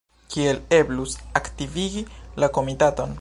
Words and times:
Kiel 0.35 0.61
eblus 0.77 1.13
aktivigi 1.41 2.03
la 2.45 2.53
komitaton? 2.59 3.09